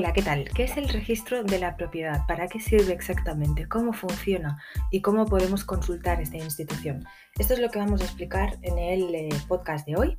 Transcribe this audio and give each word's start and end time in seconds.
Hola, 0.00 0.14
¿qué 0.14 0.22
tal? 0.22 0.48
¿Qué 0.48 0.64
es 0.64 0.78
el 0.78 0.88
registro 0.88 1.44
de 1.44 1.58
la 1.58 1.76
propiedad? 1.76 2.24
¿Para 2.26 2.48
qué 2.48 2.58
sirve 2.58 2.94
exactamente? 2.94 3.68
¿Cómo 3.68 3.92
funciona? 3.92 4.58
¿Y 4.90 5.02
cómo 5.02 5.26
podemos 5.26 5.62
consultar 5.62 6.22
esta 6.22 6.38
institución? 6.38 7.04
Esto 7.38 7.52
es 7.52 7.60
lo 7.60 7.68
que 7.68 7.80
vamos 7.80 8.00
a 8.00 8.04
explicar 8.04 8.58
en 8.62 8.78
el 8.78 9.14
eh, 9.14 9.28
podcast 9.46 9.86
de 9.86 9.96
hoy, 9.96 10.18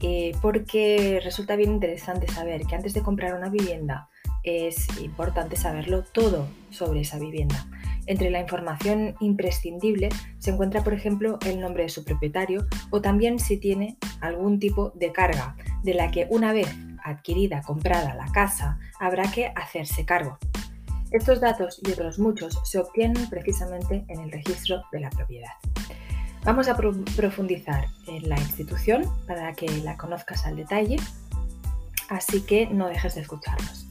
eh, 0.00 0.32
porque 0.42 1.20
resulta 1.22 1.54
bien 1.54 1.70
interesante 1.70 2.26
saber 2.26 2.66
que 2.66 2.74
antes 2.74 2.94
de 2.94 3.02
comprar 3.02 3.34
una 3.34 3.48
vivienda 3.48 4.08
es 4.42 4.88
importante 5.00 5.54
saberlo 5.54 6.02
todo 6.02 6.48
sobre 6.70 7.02
esa 7.02 7.20
vivienda. 7.20 7.64
Entre 8.06 8.30
la 8.30 8.40
información 8.40 9.14
imprescindible 9.20 10.08
se 10.38 10.50
encuentra, 10.50 10.82
por 10.82 10.94
ejemplo, 10.94 11.38
el 11.46 11.60
nombre 11.60 11.84
de 11.84 11.90
su 11.90 12.04
propietario 12.04 12.66
o 12.90 13.00
también 13.00 13.38
si 13.38 13.56
tiene 13.56 13.98
algún 14.20 14.58
tipo 14.58 14.90
de 14.96 15.12
carga 15.12 15.56
de 15.84 15.94
la 15.94 16.10
que 16.10 16.26
una 16.28 16.52
vez 16.52 16.74
adquirida, 17.06 17.62
comprada 17.62 18.14
la 18.14 18.26
casa, 18.32 18.78
habrá 19.00 19.30
que 19.30 19.52
hacerse 19.54 20.04
cargo. 20.04 20.38
Estos 21.12 21.40
datos 21.40 21.80
y 21.86 21.92
otros 21.92 22.18
muchos 22.18 22.60
se 22.64 22.78
obtienen 22.78 23.28
precisamente 23.30 24.04
en 24.08 24.20
el 24.20 24.32
registro 24.32 24.82
de 24.92 25.00
la 25.00 25.10
propiedad. 25.10 25.52
Vamos 26.44 26.68
a 26.68 26.76
profundizar 26.76 27.86
en 28.06 28.28
la 28.28 28.36
institución 28.38 29.04
para 29.26 29.52
que 29.54 29.66
la 29.82 29.96
conozcas 29.96 30.46
al 30.46 30.56
detalle, 30.56 30.96
así 32.08 32.42
que 32.42 32.66
no 32.66 32.88
dejes 32.88 33.14
de 33.14 33.22
escucharnos. 33.22 33.88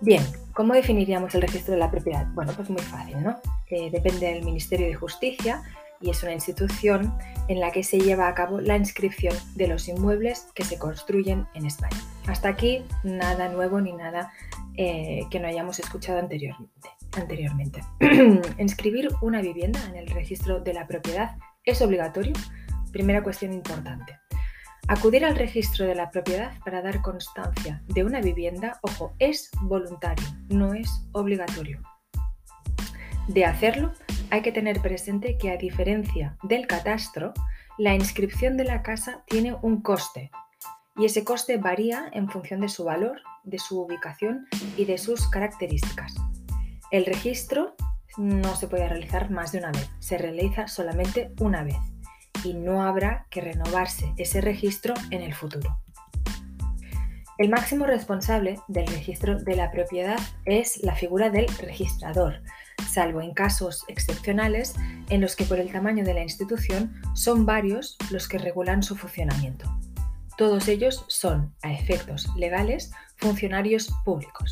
Bien, 0.00 0.22
¿cómo 0.52 0.74
definiríamos 0.74 1.34
el 1.34 1.42
registro 1.42 1.72
de 1.72 1.80
la 1.80 1.90
propiedad? 1.90 2.26
Bueno, 2.34 2.52
pues 2.54 2.68
muy 2.68 2.82
fácil, 2.82 3.22
¿no? 3.22 3.38
Eh, 3.70 3.90
depende 3.90 4.26
del 4.26 4.44
Ministerio 4.44 4.86
de 4.86 4.94
Justicia 4.94 5.62
y 6.00 6.10
es 6.10 6.22
una 6.22 6.32
institución 6.32 7.16
en 7.48 7.60
la 7.60 7.70
que 7.70 7.82
se 7.82 7.98
lleva 7.98 8.28
a 8.28 8.34
cabo 8.34 8.60
la 8.60 8.76
inscripción 8.76 9.34
de 9.54 9.68
los 9.68 9.88
inmuebles 9.88 10.46
que 10.54 10.64
se 10.64 10.78
construyen 10.78 11.46
en 11.54 11.66
España. 11.66 12.00
Hasta 12.26 12.48
aquí 12.48 12.84
nada 13.02 13.48
nuevo 13.48 13.80
ni 13.80 13.92
nada 13.92 14.32
eh, 14.76 15.22
que 15.30 15.40
no 15.40 15.48
hayamos 15.48 15.78
escuchado 15.78 16.18
anteriormente. 16.18 16.88
anteriormente. 17.16 17.82
Inscribir 18.58 19.08
una 19.20 19.40
vivienda 19.40 19.80
en 19.88 19.96
el 19.96 20.08
registro 20.08 20.60
de 20.60 20.74
la 20.74 20.86
propiedad 20.86 21.36
es 21.64 21.80
obligatorio. 21.80 22.32
Primera 22.92 23.22
cuestión 23.22 23.52
importante. 23.52 24.18
Acudir 24.86 25.24
al 25.24 25.36
registro 25.36 25.86
de 25.86 25.94
la 25.94 26.10
propiedad 26.10 26.52
para 26.62 26.82
dar 26.82 27.00
constancia 27.00 27.82
de 27.86 28.04
una 28.04 28.20
vivienda, 28.20 28.78
ojo, 28.82 29.14
es 29.18 29.50
voluntario, 29.62 30.26
no 30.48 30.74
es 30.74 30.90
obligatorio. 31.12 31.80
De 33.28 33.46
hacerlo, 33.46 33.92
hay 34.34 34.42
que 34.42 34.50
tener 34.50 34.80
presente 34.80 35.38
que 35.38 35.52
a 35.52 35.56
diferencia 35.56 36.36
del 36.42 36.66
catastro, 36.66 37.32
la 37.78 37.94
inscripción 37.94 38.56
de 38.56 38.64
la 38.64 38.82
casa 38.82 39.22
tiene 39.28 39.54
un 39.62 39.80
coste 39.80 40.32
y 40.96 41.04
ese 41.04 41.22
coste 41.22 41.56
varía 41.56 42.10
en 42.12 42.28
función 42.28 42.60
de 42.60 42.68
su 42.68 42.82
valor, 42.82 43.20
de 43.44 43.60
su 43.60 43.80
ubicación 43.80 44.48
y 44.76 44.86
de 44.86 44.98
sus 44.98 45.28
características. 45.28 46.16
El 46.90 47.06
registro 47.06 47.76
no 48.16 48.56
se 48.56 48.66
puede 48.66 48.88
realizar 48.88 49.30
más 49.30 49.52
de 49.52 49.58
una 49.58 49.70
vez, 49.70 49.88
se 50.00 50.18
realiza 50.18 50.66
solamente 50.66 51.30
una 51.38 51.62
vez 51.62 51.78
y 52.42 52.54
no 52.54 52.82
habrá 52.82 53.28
que 53.30 53.40
renovarse 53.40 54.14
ese 54.16 54.40
registro 54.40 54.94
en 55.12 55.22
el 55.22 55.32
futuro. 55.32 55.78
El 57.38 57.50
máximo 57.50 57.86
responsable 57.86 58.58
del 58.66 58.88
registro 58.88 59.38
de 59.38 59.54
la 59.54 59.70
propiedad 59.70 60.18
es 60.44 60.82
la 60.82 60.96
figura 60.96 61.30
del 61.30 61.46
registrador, 61.58 62.42
salvo 62.94 63.20
en 63.20 63.34
casos 63.34 63.84
excepcionales 63.88 64.74
en 65.10 65.20
los 65.20 65.36
que 65.36 65.44
por 65.44 65.58
el 65.58 65.70
tamaño 65.70 66.04
de 66.04 66.14
la 66.14 66.22
institución 66.22 66.94
son 67.14 67.44
varios 67.44 67.96
los 68.10 68.28
que 68.28 68.38
regulan 68.38 68.82
su 68.82 68.96
funcionamiento. 68.96 69.70
Todos 70.38 70.68
ellos 70.68 71.04
son, 71.08 71.54
a 71.62 71.72
efectos 71.72 72.28
legales, 72.36 72.92
funcionarios 73.16 73.92
públicos. 74.04 74.50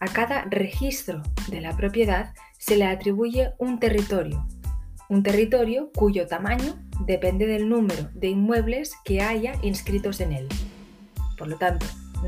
A 0.00 0.06
cada 0.06 0.44
registro 0.44 1.22
de 1.48 1.60
la 1.60 1.76
propiedad 1.76 2.34
se 2.58 2.76
le 2.76 2.86
atribuye 2.86 3.52
un 3.58 3.78
territorio, 3.80 4.46
un 5.08 5.22
territorio 5.22 5.90
cuyo 5.94 6.26
tamaño 6.26 6.76
depende 7.06 7.46
del 7.46 7.68
número 7.68 8.08
de 8.14 8.28
inmuebles 8.28 8.92
que 9.04 9.22
haya 9.22 9.54
inscritos 9.62 10.20
en 10.20 10.32
él. 10.32 10.48
Por 11.36 11.48
lo 11.48 11.56
tanto, 11.56 11.86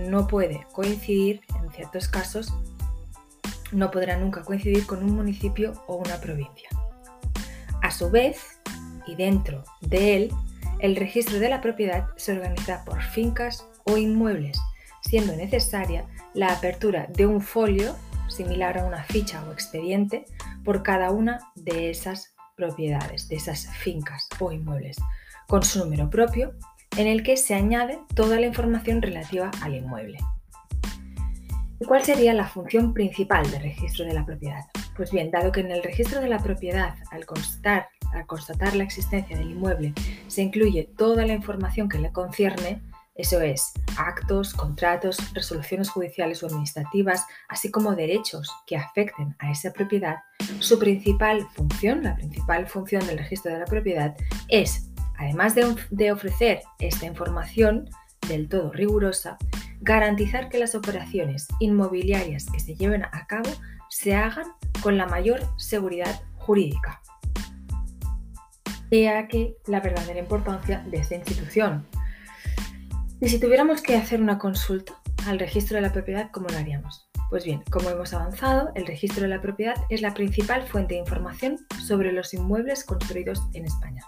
no 0.09 0.27
puede 0.27 0.67
coincidir, 0.73 1.41
en 1.63 1.71
ciertos 1.71 2.09
casos, 2.09 2.53
no 3.73 3.91
podrá 3.91 4.17
nunca 4.17 4.43
coincidir 4.43 4.87
con 4.87 5.03
un 5.03 5.15
municipio 5.15 5.73
o 5.87 5.97
una 5.97 6.21
provincia. 6.21 6.69
A 7.83 7.91
su 7.91 8.11
vez, 8.11 8.61
y 9.07 9.15
dentro 9.17 9.65
de 9.81 10.17
él, 10.17 10.33
el 10.81 10.97
registro 10.97 11.39
de 11.39 11.49
la 11.49 11.61
propiedad 11.61 12.09
se 12.17 12.33
organiza 12.33 12.85
por 12.85 13.03
fincas 13.03 13.67
o 13.85 13.97
inmuebles, 13.97 14.59
siendo 15.03 15.35
necesaria 15.35 16.07
la 16.35 16.49
apertura 16.49 17.07
de 17.09 17.27
un 17.27 17.41
folio 17.41 17.97
similar 18.29 18.79
a 18.79 18.85
una 18.85 19.03
ficha 19.05 19.43
o 19.49 19.53
expediente 19.53 20.25
por 20.65 20.83
cada 20.83 21.11
una 21.11 21.41
de 21.55 21.91
esas 21.91 22.35
propiedades, 22.57 23.29
de 23.29 23.37
esas 23.37 23.67
fincas 23.79 24.29
o 24.39 24.53
inmuebles, 24.53 24.99
con 25.49 25.63
su 25.63 25.79
número 25.81 26.11
propio, 26.11 26.53
en 26.97 27.07
el 27.07 27.23
que 27.23 27.37
se 27.37 27.55
añade 27.55 27.99
toda 28.15 28.39
la 28.39 28.47
información 28.47 29.01
relativa 29.03 29.51
al 29.63 29.75
inmueble. 29.75 30.19
¿Y 31.83 31.87
cuál 31.87 32.05
sería 32.05 32.35
la 32.35 32.47
función 32.47 32.93
principal 32.93 33.51
del 33.51 33.63
registro 33.63 34.05
de 34.05 34.13
la 34.13 34.27
propiedad? 34.27 34.67
Pues 34.95 35.11
bien, 35.11 35.31
dado 35.31 35.51
que 35.51 35.61
en 35.61 35.71
el 35.71 35.83
registro 35.83 36.21
de 36.21 36.29
la 36.29 36.39
propiedad, 36.39 36.95
al 37.11 37.25
constatar, 37.25 37.89
al 38.13 38.27
constatar 38.27 38.77
la 38.77 38.85
existencia 38.85 39.39
del 39.39 39.53
inmueble, 39.53 39.95
se 40.29 40.43
incluye 40.43 40.91
toda 40.99 41.25
la 41.25 41.33
información 41.33 41.89
que 41.89 41.99
le 41.99 42.13
concierne, 42.13 42.83
eso 43.15 43.41
es, 43.41 43.73
actos, 43.97 44.53
contratos, 44.53 45.33
resoluciones 45.33 45.89
judiciales 45.89 46.43
o 46.43 46.49
administrativas, 46.49 47.25
así 47.49 47.71
como 47.71 47.97
derechos 47.97 48.51
que 48.67 48.77
afecten 48.77 49.35
a 49.39 49.51
esa 49.51 49.73
propiedad, 49.73 50.17
su 50.59 50.79
principal 50.79 51.47
función, 51.55 52.03
la 52.03 52.15
principal 52.15 52.67
función 52.67 53.07
del 53.07 53.17
registro 53.17 53.55
de 53.55 53.59
la 53.59 53.65
propiedad, 53.65 54.15
es, 54.49 54.91
además 55.17 55.55
de, 55.55 55.75
de 55.91 56.13
ofrecer 56.13 56.61
esta 56.79 57.07
información 57.07 57.89
del 58.29 58.51
todo 58.51 58.71
rigurosa, 58.71 59.39
garantizar 59.81 60.49
que 60.49 60.59
las 60.59 60.75
operaciones 60.75 61.49
inmobiliarias 61.59 62.47
que 62.47 62.61
se 62.61 62.75
lleven 62.75 63.05
a 63.05 63.27
cabo 63.27 63.51
se 63.89 64.15
hagan 64.15 64.47
con 64.83 64.97
la 64.97 65.07
mayor 65.07 65.41
seguridad 65.57 66.23
jurídica. 66.37 67.01
He 68.91 69.09
aquí 69.09 69.55
la 69.67 69.81
verdadera 69.81 70.19
importancia 70.19 70.85
de 70.89 70.99
esta 70.99 71.15
institución. 71.15 71.87
Y 73.21 73.29
si 73.29 73.39
tuviéramos 73.39 73.83
que 73.83 73.97
hacer 73.97 74.21
una 74.21 74.39
consulta 74.39 74.95
al 75.27 75.39
registro 75.39 75.77
de 75.77 75.83
la 75.83 75.93
propiedad, 75.93 76.31
¿cómo 76.33 76.49
lo 76.49 76.59
haríamos? 76.59 77.09
Pues 77.29 77.45
bien, 77.45 77.63
como 77.71 77.91
hemos 77.91 78.13
avanzado, 78.13 78.73
el 78.75 78.87
registro 78.87 79.23
de 79.23 79.29
la 79.29 79.41
propiedad 79.41 79.77
es 79.89 80.03
la 80.03 80.15
principal 80.15 80.67
fuente 80.67 80.95
de 80.95 81.01
información 81.01 81.59
sobre 81.87 82.13
los 82.13 82.35
inmuebles 82.35 82.85
construidos 82.85 83.41
en 83.53 83.67
España. 83.67 84.03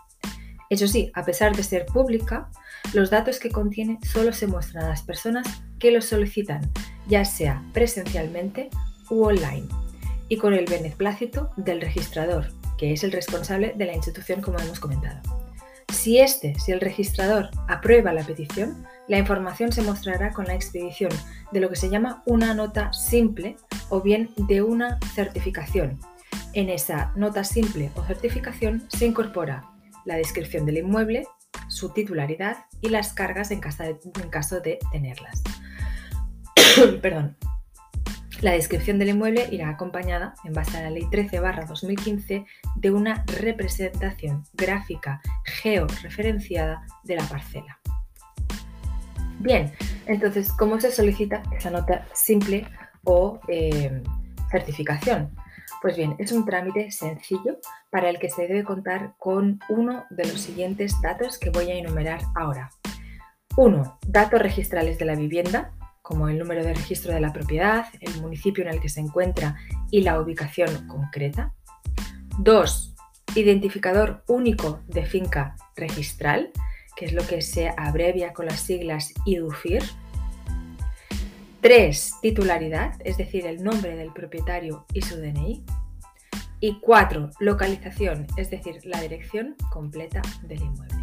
Eso 0.73 0.89
sí, 0.89 1.13
a 1.13 1.23
pesar 1.23 1.55
de 1.55 1.63
ser 1.63 1.85
pública, 1.85 2.49
los 2.95 3.11
datos 3.11 3.39
que 3.39 3.51
contiene 3.51 3.99
solo 4.11 4.33
se 4.33 4.47
muestran 4.47 4.87
a 4.87 4.89
las 4.89 5.03
personas 5.03 5.47
que 5.79 5.91
los 5.91 6.07
solicitan, 6.07 6.63
ya 7.07 7.27
sea 7.27 7.63
presencialmente 7.75 8.71
u 9.11 9.23
online, 9.23 9.69
y 10.31 10.39
con 10.39 10.55
el 10.55 10.65
beneplácito 10.65 11.51
del 11.59 11.83
registrador, 11.83 12.49
que 12.79 12.95
es 12.95 13.05
el 13.05 13.13
responsable 13.13 13.75
de 13.77 13.85
la 13.85 13.93
institución 13.93 14.41
como 14.41 14.61
hemos 14.61 14.81
comentado. 14.81 15.21
Si 15.93 16.21
este, 16.21 16.59
si 16.59 16.73
el 16.73 16.81
registrador 16.81 17.51
aprueba 17.69 18.15
la 18.15 18.25
petición, 18.25 18.87
la 19.09 19.19
información 19.19 19.73
se 19.73 19.83
mostrará 19.83 20.33
con 20.33 20.47
la 20.47 20.55
expedición 20.55 21.11
de 21.53 21.61
lo 21.61 21.69
que 21.69 21.77
se 21.77 21.91
llama 21.91 22.23
una 22.25 22.55
nota 22.55 22.95
simple 22.95 23.59
o 23.91 24.01
bien 24.01 24.31
de 24.49 24.63
una 24.63 24.99
certificación. 25.15 25.99
En 26.55 26.71
esa 26.71 27.13
nota 27.15 27.45
simple 27.45 27.91
o 27.95 28.03
certificación 28.05 28.85
se 28.89 29.05
incorpora 29.05 29.72
la 30.05 30.17
descripción 30.17 30.67
del 30.67 30.79
inmueble, 30.79 31.27
su 31.69 31.91
titularidad 31.91 32.67
y 32.81 32.89
las 32.89 33.13
cargas 33.13 33.51
en 33.51 33.61
caso 33.61 33.83
de, 33.85 33.99
en 34.23 34.31
caso 34.31 34.61
de 34.61 34.79
tenerlas. 34.91 35.43
Perdón. 37.03 37.37
La 38.41 38.53
descripción 38.53 38.99
del 38.99 39.11
inmueble 39.11 39.47
irá 39.53 39.69
acompañada, 39.69 40.35
en 40.43 40.53
base 40.53 40.77
a 40.77 40.83
la 40.83 40.91
Ley 40.91 41.05
13-2015, 41.05 42.45
de 42.75 42.91
una 42.91 43.25
representación 43.41 44.43
gráfica 44.55 45.21
georreferenciada 45.45 46.85
de 47.05 47.17
la 47.17 47.25
parcela. 47.25 47.79
Bien, 49.39 49.73
entonces, 50.07 50.53
¿cómo 50.53 50.81
se 50.81 50.91
solicita 50.91 51.45
esa 51.57 51.71
nota 51.71 52.07
simple 52.15 52.67
o 53.05 53.39
eh, 53.47 54.03
certificación? 54.51 55.31
Pues 55.81 55.97
bien, 55.97 56.15
es 56.19 56.33
un 56.33 56.45
trámite 56.45 56.91
sencillo 56.91 57.59
para 57.91 58.09
el 58.09 58.19
que 58.19 58.31
se 58.31 58.47
debe 58.47 58.65
contar 58.65 59.15
con 59.19 59.59
uno 59.69 60.05
de 60.11 60.27
los 60.27 60.41
siguientes 60.41 61.01
datos 61.01 61.39
que 61.39 61.51
voy 61.51 61.71
a 61.71 61.75
enumerar 61.75 62.21
ahora. 62.35 62.71
1. 63.57 63.99
Datos 64.07 64.41
registrales 64.41 64.99
de 64.99 65.05
la 65.05 65.15
vivienda, 65.15 65.73
como 66.03 66.29
el 66.29 66.39
número 66.39 66.65
de 66.65 66.75
registro 66.75 67.13
de 67.13 67.21
la 67.21 67.33
propiedad, 67.33 67.87
el 68.01 68.21
municipio 68.21 68.65
en 68.65 68.71
el 68.71 68.81
que 68.81 68.89
se 68.89 69.01
encuentra 69.01 69.57
y 69.91 70.03
la 70.03 70.21
ubicación 70.21 70.87
concreta. 70.89 71.55
2. 72.39 72.95
Identificador 73.35 74.25
único 74.27 74.81
de 74.87 75.05
finca 75.05 75.57
registral, 75.77 76.51
que 76.97 77.07
es 77.07 77.13
lo 77.13 77.27
que 77.27 77.43
se 77.43 77.73
abrevia 77.77 78.33
con 78.33 78.47
las 78.47 78.61
siglas 78.61 79.13
IDUFIR. 79.25 79.83
3. 81.63 82.15
Titularidad, 82.21 82.95
es 83.05 83.17
decir, 83.19 83.47
el 83.47 83.63
nombre 83.63 83.95
del 83.95 84.13
propietario 84.13 84.85
y 84.93 85.01
su 85.03 85.17
DNI. 85.17 85.65
Y 86.59 86.81
4. 86.81 87.31
Localización, 87.39 88.27
es 88.37 88.51
decir, 88.51 88.81
la 88.85 89.01
dirección 89.01 89.55
completa 89.71 90.23
del 90.43 90.61
inmueble. 90.61 90.97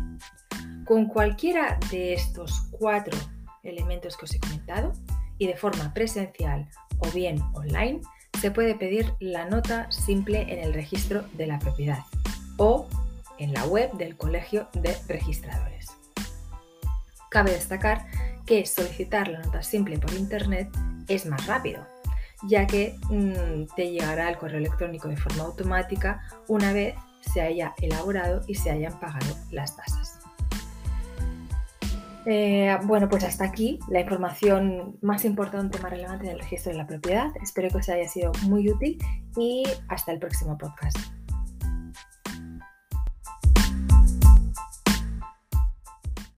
Con 0.86 1.06
cualquiera 1.06 1.80
de 1.92 2.14
estos 2.14 2.68
cuatro 2.72 3.18
elementos 3.64 4.18
que 4.18 4.26
os 4.26 4.36
he 4.36 4.40
comentado 4.40 4.92
y 5.38 5.48
de 5.48 5.56
forma 5.56 5.94
presencial 5.94 6.68
o 6.98 7.10
bien 7.12 7.42
online, 7.54 8.02
se 8.42 8.52
puede 8.52 8.76
pedir 8.76 9.14
la 9.22 9.46
nota 9.46 9.90
simple 9.92 10.42
en 10.42 10.60
el 10.60 10.74
registro 10.74 11.24
de 11.34 11.48
la 11.48 11.60
propiedad 11.60 12.00
o 12.58 12.86
en 13.38 13.54
la 13.54 13.66
web 13.66 13.94
del 13.94 14.18
Colegio 14.18 14.68
de 14.74 14.94
Registradores. 15.08 15.88
Cabe 17.30 17.52
destacar 17.52 18.08
que 18.50 18.66
solicitar 18.66 19.28
la 19.28 19.42
nota 19.42 19.62
simple 19.62 20.00
por 20.00 20.12
Internet 20.14 20.70
es 21.08 21.28
más 21.28 21.46
rápido, 21.46 21.86
ya 22.48 22.66
que 22.66 22.96
mm, 23.08 23.76
te 23.76 23.92
llegará 23.92 24.28
el 24.28 24.38
correo 24.38 24.58
electrónico 24.58 25.08
de 25.08 25.18
forma 25.18 25.44
automática 25.44 26.24
una 26.48 26.74
vez 26.74 26.96
se 27.22 27.42
haya 27.42 27.76
elaborado 27.80 28.42
y 28.48 28.56
se 28.56 28.72
hayan 28.72 29.00
pagado 29.00 29.36
las 29.52 29.78
tasas. 29.78 30.20
Eh, 32.26 32.76
bueno, 32.86 33.08
pues 33.08 33.24
hasta 33.24 33.46
aquí 33.46 33.80
la 33.88 34.00
información 34.00 34.98
más 35.02 35.26
importante, 35.26 35.78
más 35.80 35.92
relevante 35.92 36.28
del 36.28 36.40
registro 36.40 36.72
de 36.72 36.80
la 36.80 36.88
propiedad. 36.88 37.28
Espero 37.44 37.70
que 37.70 37.78
os 37.78 37.90
haya 37.90 38.10
sido 38.10 38.32
muy 38.48 38.68
útil 38.68 38.98
y 39.38 39.64
hasta 39.90 40.12
el 40.12 40.18
próximo 40.18 40.58
podcast. 40.58 40.98